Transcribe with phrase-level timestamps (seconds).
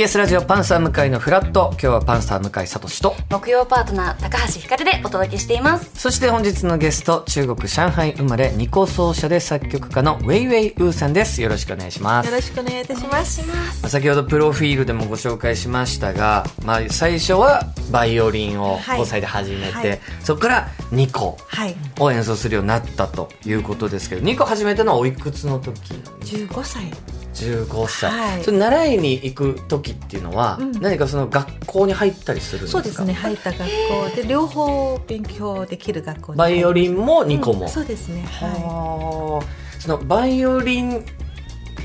[0.00, 1.68] TBS ラジオパンサー向井のフラット。
[1.72, 3.14] 今日はパンサー向井聡と。
[3.28, 5.90] 木曜パートナー高橋ひかるでお届けしています。
[5.94, 11.42] そして本日のゲスト中国上海生まれニコ奏者で作曲家のウェイウェイウーさんです。
[11.42, 12.30] よろしくお願いします。
[12.30, 13.46] よろしくお願いいたします。
[13.46, 19.00] まあ先ほどプロフィールでもご紹介しましたが、まあ、最初はバイオリンをはい。
[19.00, 20.00] 5歳で始めて、はい。
[20.24, 21.76] そこからニコはい。
[21.98, 25.92] を演奏するようになったということですけどニコ始めたのはおいくつの時
[26.22, 26.90] 15歳。
[27.34, 28.44] 15歳、はい。
[28.44, 30.72] それ習いに行く時っていうのは、うん。
[30.80, 32.82] 何かその学校に入ったりするんですか？
[32.82, 33.12] そうですね。
[33.14, 34.16] 入った学校。
[34.16, 38.22] で両方勉強できる学校にバイオリンもニコうんも、そうですね。
[38.22, 39.80] ははあ。
[39.80, 41.04] そのバイオリン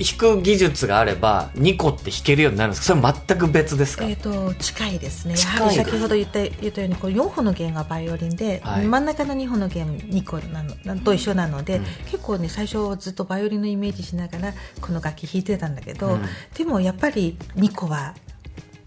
[0.03, 2.85] 弾く技術があればニコって弾けるようになるんですか？
[2.87, 4.11] それは全く別ですか、い。
[4.11, 5.35] えっ、と近いですね。
[5.37, 8.85] やはり先ほど言った言ったようにこう4本の弦がバイオリンで、はい。
[8.85, 11.85] 真ん中の2本の弦ニコなのなと一緒なので、うん。
[12.05, 16.21] 結構ね最初ずっとバイオリンのイメージしながらこの楽器弾いてたんだけど、うん。
[16.57, 18.13] でもやっぱりニコは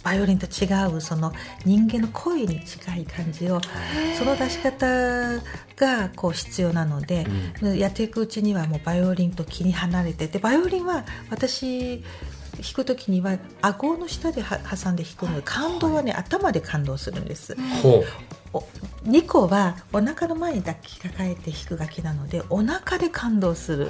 [0.03, 1.33] バイオリンと違うその
[1.65, 3.61] 人間の声に近い感じを
[4.17, 5.41] その出し方
[5.77, 7.27] がこう必要なので、
[7.77, 12.03] やっていくうちにはもうバイオリンと気に離れてでバイオリンは私
[12.63, 17.57] 弾く時には顎の下では挟んで弾くので感動はね、頭で感動するんです。
[17.83, 18.05] ほ
[18.53, 18.65] お
[19.05, 23.89] ニコはお腹の前に抱きかかえて弾く楽器なのでお腹で感動する。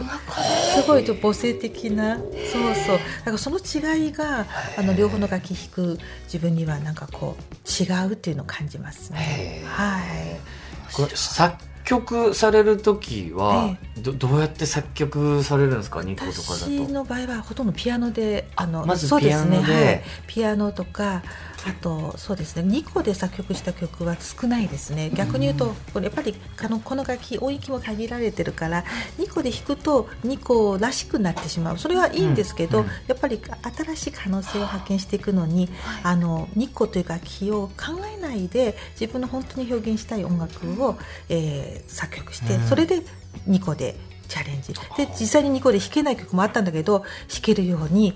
[0.75, 2.17] すごいと母性的な。
[2.17, 2.27] そう
[2.75, 2.99] そう。
[3.21, 4.47] だからその違いが
[4.77, 9.63] あの両方の楽器弾く自分にはなんかこう違うっていうのを感じますね。
[9.67, 10.33] はい。
[10.33, 11.57] うこれ作
[11.89, 16.03] 曲される時は、どどうやって作曲されるんですか？
[16.03, 16.65] ニコとかだと。
[16.67, 19.57] 私の場合はほとんどピアノであのまずそうですね。
[19.57, 19.85] ピアノで。
[19.87, 21.23] はい、ピアノとか
[21.67, 22.63] あとそうですね。
[22.63, 25.11] 2個で作曲した曲は少ないですね。
[25.15, 28.85] 逆に言うとこれやっぱりあのこの楽器音域も限られてるから
[29.19, 31.79] 2個で弾くと2個らしくなってしまう。
[31.79, 32.85] それはいいんですけど、うん。
[32.87, 32.91] うん。
[33.09, 33.41] やっぱり
[33.85, 35.69] 新しい可能性を発見していくのに
[36.03, 40.97] あの2個という楽器を考えないで自分の本当に表現したい音楽を、
[41.29, 42.67] えー作曲して、うん。
[42.67, 43.03] それで
[43.49, 43.97] 2個で
[44.29, 44.75] チャレンジ。
[44.97, 48.15] で実際に2個で弾けない曲もあったんだけど弾けるように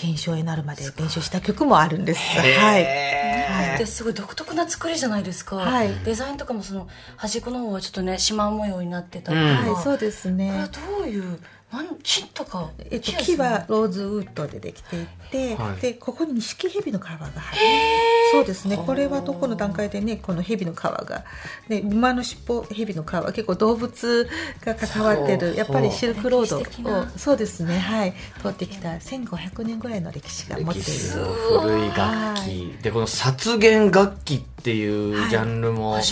[0.00, 2.20] 検証になるまで練習した曲もあるんです。
[2.40, 3.10] はい。
[3.74, 5.94] ってすごい独特な作りじゃないですか、はい。
[6.04, 10.68] デザインとかもその端っこの方はちょっとね縞模様になってたりとか、うんはい、そうですこれねは。
[10.68, 11.38] どういう
[11.72, 15.80] なん木とかえっと、木はローズウッドでできていて、はい。
[15.80, 17.66] でここに錦蛇の皮が入る。
[18.32, 18.76] そうですね。
[18.76, 21.24] これはどこの段階でねこの蛇の皮が、
[21.68, 23.14] ね、馬の尻尾蛇の皮。
[23.14, 24.28] は結構動物
[24.64, 27.78] が関わってるやっぱりシルクロードをそうですね。
[27.78, 28.14] はい。
[28.42, 30.90] 通ってきた1500年ぐらいの歴史が持っている。
[31.16, 36.02] の古い楽は器でこの殺弦楽器っていうジャンルも、ね、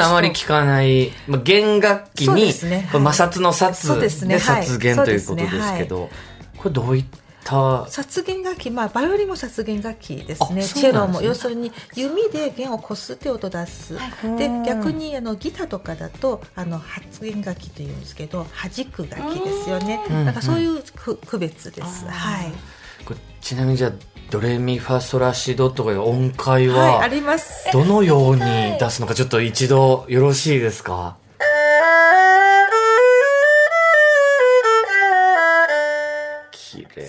[0.00, 6.10] あまり聞かない、まあ、弦楽器に、摩擦の擦そうで殺弦ということですけど、
[6.56, 7.04] これどういっ
[7.42, 7.86] た？
[7.88, 10.56] 殺弦楽器、まあ、バイオリンも殺弦楽器ですね。
[10.56, 10.62] ね。
[10.62, 13.94] チェロも要するに弓で弦をこすって音出す、
[14.36, 20.04] で逆にあのギターとかだとあの発弦楽器というんですけど弾く楽器ですよね。
[20.08, 20.24] うん。
[20.26, 22.52] なんかそういうく区別です、はい、
[23.04, 23.92] これちなみにじゃあ
[24.30, 27.72] ドレミファソラシドとかいう音階はい、あはります。
[27.72, 28.42] どのように
[28.78, 31.16] 出すのかちょっと一度よろしいですか？
[36.52, 37.04] 綺麗。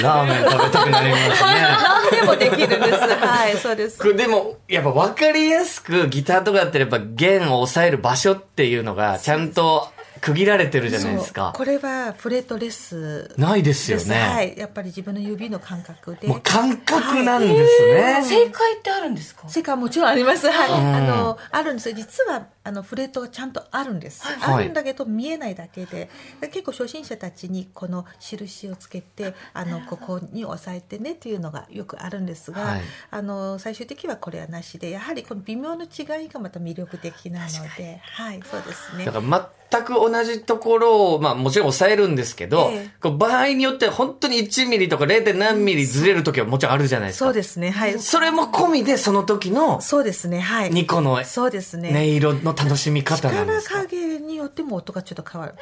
[0.00, 2.20] ラーメン食べたくなりますね。
[2.20, 2.98] でもできるんです。
[3.00, 4.16] はいそうです。
[4.16, 9.88] でもやっぱ分かりやすくギターとかだったらやっぱ弦を押さえる場所っていうのがちゃんと
[10.20, 11.52] 区切られてるじゃないですか。
[11.56, 14.54] これはフレットレスないですよね、はい。
[14.56, 16.28] やっぱり自分の指の感覚で。
[16.28, 19.48] もう感覚なんですね、正解ってあるんですか？
[19.48, 20.50] 世界もちろんあります。
[20.50, 20.70] はい。
[20.70, 20.94] うん。
[20.94, 21.94] あの、あるんですよ。
[21.94, 24.26] 実は、あの、フレットがちゃんとあるんです。
[24.26, 26.10] はいあるんだけど、見えないだけで。
[26.40, 39.12] で結構初心者たちに、この印をつけて、あの、ここに押さえてねっていうのがよくあるんですが、はいあの、最終的にはこれはなしで、やはりこの微妙な違いがまた魅力的なので、はい、そうですねだ。
[39.12, 45.36] から全く同じところを、まあもちろん抑えるんですけど、ええこう場合によっては本当に1ミリとか 0.
[45.36, 47.26] 何ミリずれる時はもちろんあるじゃないですか。
[47.26, 47.70] そうですね。
[47.70, 47.98] はい。
[47.98, 50.40] それも込みでその時のそうですね。
[50.40, 50.70] はい。
[50.70, 51.90] 2個のそうですね。
[51.90, 53.74] 音色の楽しみ方なんで力すか？
[53.82, 55.54] 加減によっても音がちょっと変わる。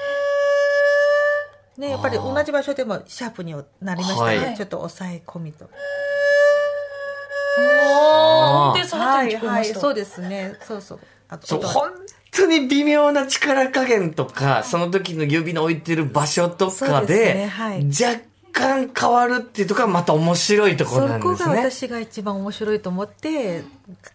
[1.78, 4.38] ね、やっぱり同じ場所でもシャープになりましたね。
[4.38, 5.68] はいちょっと抑え込みと。
[7.58, 10.54] おーでさらはい、はい、そうですね。
[10.62, 11.00] そうそう。
[11.28, 11.90] あと本
[12.32, 18.20] 当に微妙な力加減とか、その時の指の置いてる場所とかですねで、はい若
[18.56, 21.70] 干変わるっていうところがまた面白いところなんそこがですね。
[21.70, 23.64] 私が一番面白いと思って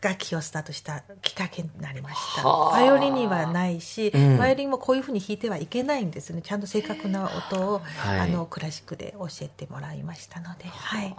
[0.01, 2.47] 楽器をスタートしたきっかけになりました。
[2.47, 2.79] はあ。
[2.79, 4.37] バイオリンにはないし、うん。
[4.39, 6.41] バイオリンもこういうふうに弾いてはいけないんですね。
[6.41, 8.19] ちゃんと正確な音を、はい。
[8.21, 11.13] あのクラシックで教えてもらいましたので、はい、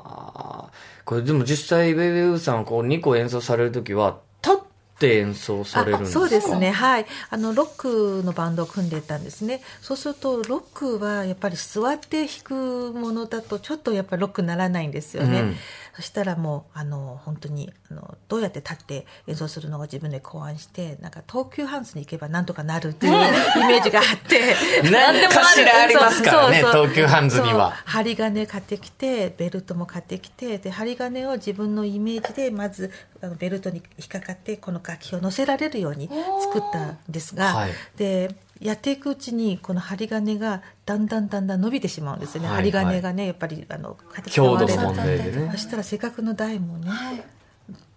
[1.04, 4.58] これでも実際、ベイベーさんはこう2個演奏されるときは、立っ
[5.02, 6.70] て演奏されるんですそうですね。
[6.70, 7.06] はい。
[7.28, 9.60] あのロックのバンドを組んでいたんですね。
[9.81, 15.56] そうするとロックはやっぱり座って弾くものだとちょっとやっぱりロックにならないんですよね、うん
[15.94, 24.55] そしたらもうあの本当にあのどうやって立って演奏するのを自分で考案してなんか東急ハンズに行けばなんとかなるっていうイメージがあって。
[24.91, 26.87] 何かしらありますからね、そうそう。
[26.87, 27.71] 東急ハンズには。
[27.85, 32.91] 針金買ってきてベルトも買ってきてで針金を自分のイメージでまず
[33.21, 36.09] あのベルトに引っかかってこの楽器を乗せられるように
[36.41, 37.71] 作ったんですが、はい。
[37.97, 42.70] でやっていくうちにこの針金がだんだんだんだん伸びてしまうんですよね、はいはい。
[42.70, 45.50] 針金がねやっぱりあの強度の問使われる題でね。
[45.53, 45.59] そ。
[45.59, 46.91] したらせっかくの台もね、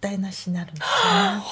[0.00, 1.42] 台無しになるんですよね。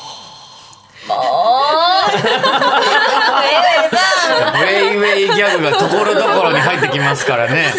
[4.25, 7.73] ウェイウェイギャグがところどころに入ってきますからね。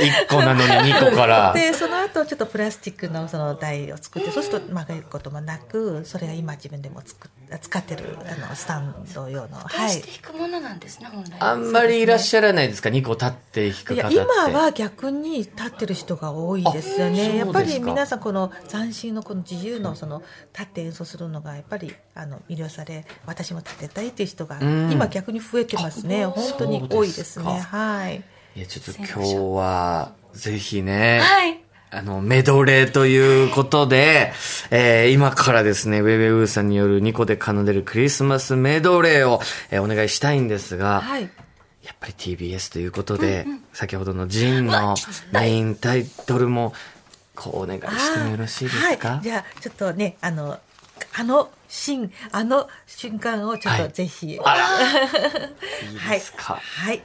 [0.00, 1.52] 1個なのに2個から。
[1.52, 11.36] でその後ちょっとプラスチックのその台を作ってそうすると曲げることもなくそれが今自分でも作っ使ってるあのスタンド用のは出いして弾くものなんですね、本来。
[11.40, 14.16] あんまりいらっしゃらないですか ?2 個立って弾くいや方って。
[14.50, 20.22] 今は逆に立ってる人が多いですよねやっぱり皆さんこの斬新のこの自由のその
[20.52, 26.26] 立って演奏するのがやっぱりあの魅了され私も立てたいっていう人がん今逆に増えてますね。
[26.26, 27.44] 本当に多いですね。
[27.44, 28.22] はい。
[28.56, 31.60] いや、ちょっと今日は、ぜひね、はい。
[31.92, 34.32] あの、メドレーということで、
[34.70, 39.40] えー今からですね、ウェイウェイウーさんによる2個で奏でるクリスマスメドレーを、
[39.70, 41.22] えーお願いしたいんですが、はい。
[41.22, 44.94] やっぱり TBS ということで、先ほどのジンの
[45.32, 46.72] メインタイトルも、
[47.40, 50.58] こうお願いしてもよろしいですか、はい、じゃあちょっとねあの
[51.16, 53.92] あのシーンあの瞬間をちょっとはい。
[53.92, 54.56] ぜひ、は
[56.14, 56.18] い。
[56.18, 56.60] ですか。
[56.60, 57.02] はい。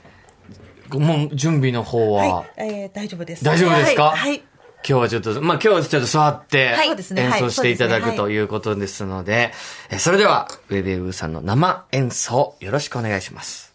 [0.89, 3.43] もう準備の方は、はい、えー大丈夫です。
[3.43, 4.11] 大丈夫ですか？
[4.11, 4.43] はい、はい。
[4.87, 6.77] 今日はちょっと、まあ今日はちょっと座って
[7.17, 8.37] 演奏していただくとい。
[8.37, 9.51] うことですので、
[9.89, 13.73] えそれでは、ウェベウーさんの生演奏よろしくお願いします。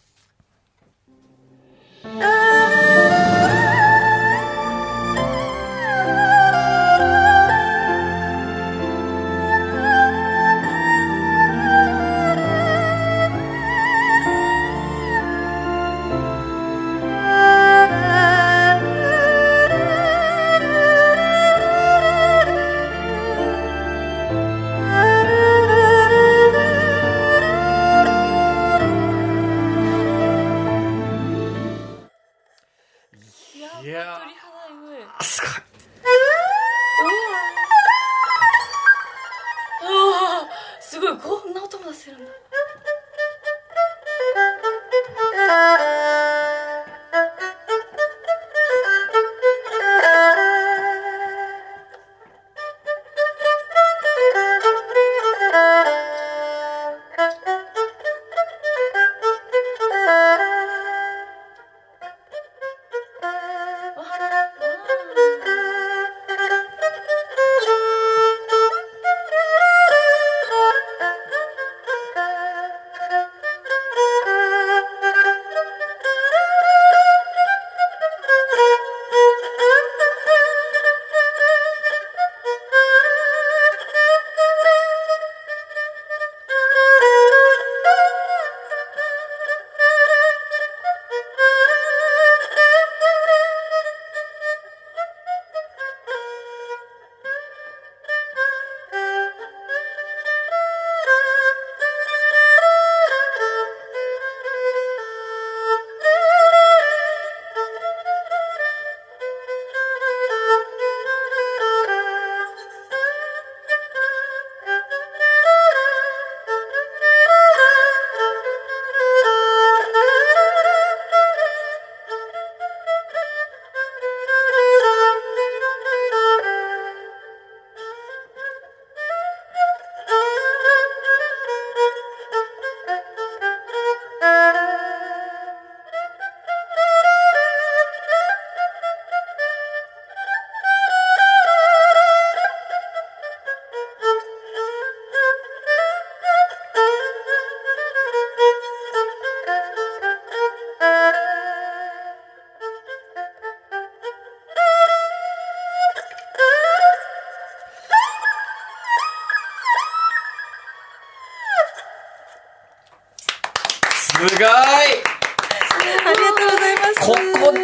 [42.05, 42.31] tasarımlı.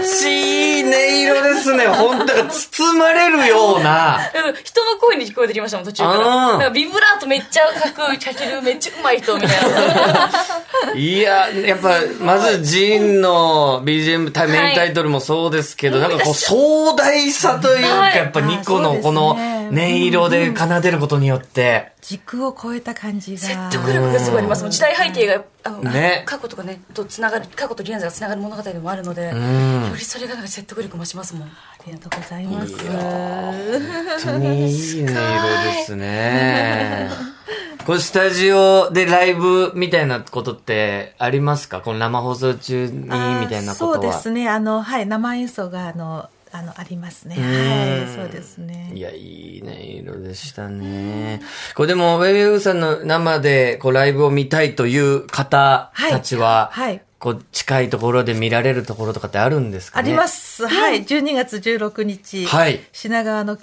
[0.08, 0.24] ます。
[0.24, 1.88] 心地いい音色ですね。
[1.88, 4.18] 本当が包まれるような。
[4.34, 6.18] うん人の声に聞こえてきましたもん、途中から。
[6.18, 10.30] なんかビブラートめっちゃ書く、かけるめっちゃうまい人みたいな。
[10.96, 19.38] いや、やっぱ、まず、ジーンの BGM タイメインタイトルもそうですけど、なんかこう、壮大さというか、はいやっぱニコのこの
[19.72, 23.40] ね音色で奏でることによって、時空を超えた感じが。
[23.40, 24.68] 説得力がすごいあります。
[24.70, 31.48] 時代背景が、あの、ね過去とかね、とつながる、過去と現在がつながる物語でもあるので、んよりそれがなんか説得力増しますもん。
[31.48, 31.52] あ
[31.86, 32.78] りがとうございます。
[34.26, 37.10] 本当にいい音色ですね。
[37.86, 41.80] これスタジオでライブみたいなことってありますか？
[41.80, 43.08] この生放送中にみ
[43.48, 43.94] たいなことは。
[43.96, 44.50] そうですね。
[44.50, 47.36] あの、はい、生演奏が、あの、あの、ありますね。
[47.38, 48.92] うんはい、そうですね。
[48.94, 51.42] いや、いいね、色でしたね。
[51.76, 60.10] これでも、ウェイウェイさんの生でこうライブを見たいという方たちは、はいはいこう近いところで見られるところとかってあるんですかね？
[60.10, 60.28] ありま。
[60.28, 60.68] す。
[60.68, 61.04] はい。
[61.04, 62.46] 12月16日。
[62.46, 63.58] はい品川の、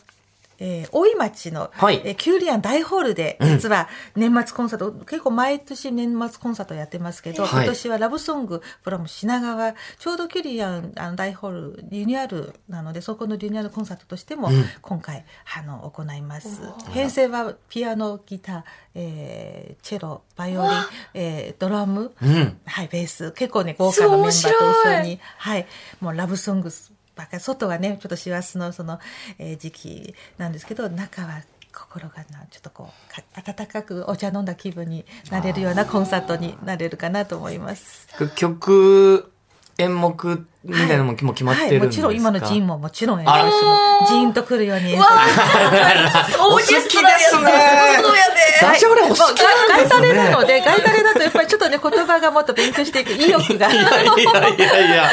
[0.59, 2.01] えー大井町の、はい。
[2.05, 7.65] えーキュウリアン大ホールで、実は年末コンサート、結構毎年年末コンサートやってますけど、はい。
[7.65, 15.25] 今年はラブソングフロム品川、ちょうどキュウリアンあの大ホールリニューアルなので、そこのリニューアルコンサートとしても、今回、
[15.57, 16.49] あの、行います。
[16.91, 18.63] 編成はピアノ、ギター、
[18.95, 20.71] えーチェロ、バイオリン、
[21.15, 22.61] えードラム、うん。
[22.65, 23.33] はい、ベース。
[23.33, 25.67] 結構ね、豪華なメンバーと一緒に、はい、
[26.01, 26.71] もうラブソング
[27.17, 28.99] ばか、外はね、ちょっと師走のその、
[29.39, 31.43] えー時期なんですけど、中は
[31.73, 38.07] 心がな、ちょっとこう、温かくお茶飲んだ気分になれるようなコンサートになれるかなと思います。
[38.37, 39.33] 曲、
[39.79, 48.45] 演目みたいなのももう決まってるんですか、はい、もちろん今のジーンももちろん演奏も、ジーンと来るように演奏オーケストラやってそうやで。
[48.63, 49.35] ダジャレお好きなん
[49.69, 50.09] ガイタですね。
[50.09, 53.71] レなので、ガイタレだとやっぱりちょっとね、言葉がもっと勉強していく意欲が。
[53.73, 55.11] いやいやいやいや。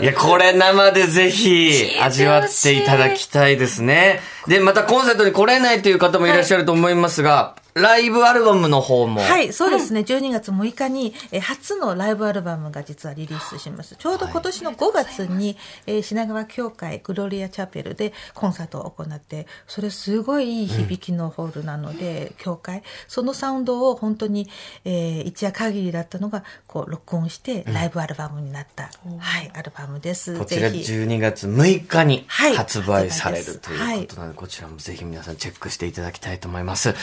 [0.00, 4.20] いや、これ生でぜひ 味わっていただきたいですね。
[4.48, 9.20] で、またコンサートに来れないという方もいらっしゃると思いますが、ライブアルバムの方も。
[9.20, 10.00] はい、そうですね。
[10.00, 13.96] 12月6日に、えー初のライブアルバムが実はリリースします。
[13.96, 24.48] ちょうど今年の5月に、えー品川教会グロリアチャペルでコンサートを行って、それすごいいい響きのホールなので、教会、そのサウンドを本当に、
[24.84, 30.38] えー一夜限りだったのが、こう、録音して、ライブアルバムになった、はい、アルバムです。
[30.38, 30.92] こちらぜひ。
[30.92, 36.94] 12月6日にはい発売されるということなので、こちらもぜひ皆さんチェックしていただきたいと思います。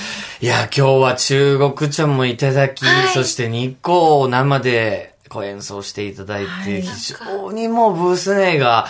[0.41, 8.87] いや、今日は中国茶もいただき、そして日光を生でこう演奏していただいて、はい非常にもうブース内が、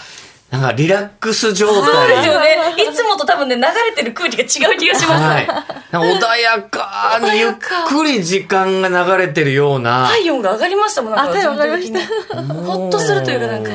[0.50, 2.28] なんかリラックス状そうです態。
[2.28, 2.58] よね。
[2.92, 5.24] いつもと多分ね、流れてる空気が違う気がします。
[5.24, 5.48] はい。
[5.92, 7.52] 穏やかにゆっ
[7.88, 10.08] くり時間が流れてるような。
[10.10, 11.32] 体温が上がりましたもん、なんか。
[11.32, 12.54] あ体温上がりました。
[12.64, 13.70] ほっとするというか、なんか、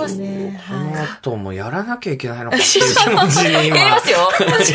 [0.00, 0.60] ますね。
[0.68, 3.76] この後もやらなきゃいけないのかっていう気持ちに今。
[3.76, 4.18] やりますよ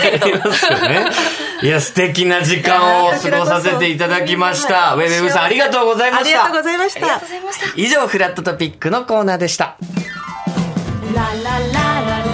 [0.03, 1.05] やりますよね。
[1.61, 4.95] いや、素敵な時間を過ごさせていただきました。
[4.95, 6.45] ウェブウェブさんありがとうございました。
[6.45, 6.61] ありがとう。
[6.61, 7.21] ございました。
[7.75, 9.77] 以上、フラットトピックのコーナーでした。
[11.13, 12.24] La la la la